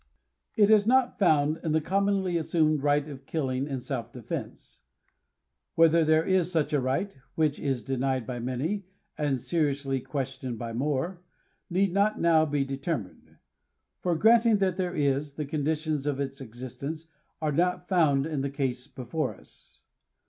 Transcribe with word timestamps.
It 0.55 0.71
is 0.71 0.87
not 0.87 1.19
found 1.19 1.59
in 1.63 1.73
the 1.73 1.79
commonly 1.79 2.35
assumed 2.35 2.81
right 2.81 3.07
of 3.07 3.27
killing 3.27 3.67
in 3.67 3.79
self 3.79 4.11
defense. 4.11 4.79
Whether 5.75 6.03
there 6.03 6.23
is 6.23 6.51
such 6.51 6.73
a 6.73 6.79
right,— 6.81 7.15
which 7.35 7.59
is 7.59 7.83
denied 7.83 8.25
by 8.25 8.39
many, 8.39 8.87
and 9.15 9.39
seriously 9.39 9.99
questioned 9.99 10.57
by 10.57 10.73
more,— 10.73 11.21
need 11.69 11.93
not 11.93 12.19
now 12.19 12.47
be 12.47 12.65
determined; 12.65 13.35
for 13.99 14.15
granting 14.15 14.57
that 14.57 14.75
there 14.75 14.95
is, 14.95 15.35
the 15.35 15.45
conditions 15.45 16.07
of 16.07 16.19
its 16.19 16.41
existence 16.41 17.05
are 17.39 17.51
not 17.51 17.87
found 17.87 18.25
in 18.25 18.41
the 18.41 18.49
case 18.49 18.87
before 18.87 19.35
us. 19.35 19.83